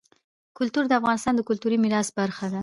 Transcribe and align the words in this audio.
کلتور 0.57 0.83
د 0.87 0.93
افغانستان 0.99 1.33
د 1.35 1.41
کلتوري 1.49 1.77
میراث 1.83 2.09
برخه 2.19 2.45
ده. 2.53 2.59